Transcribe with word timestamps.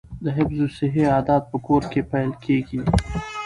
د 0.23 0.25
حفظ 0.37 0.59
الصحې 0.67 1.03
عادات 1.13 1.43
په 1.51 1.57
کور 1.67 1.83
کې 1.91 2.01
پیل 2.11 2.31
کیږي. 2.43 2.79